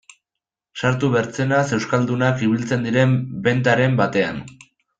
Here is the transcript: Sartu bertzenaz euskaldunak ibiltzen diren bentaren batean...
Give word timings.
Sartu 0.81 1.09
bertzenaz 1.15 1.61
euskaldunak 1.79 2.43
ibiltzen 2.49 2.89
diren 2.89 3.15
bentaren 3.49 4.01
batean... 4.05 4.41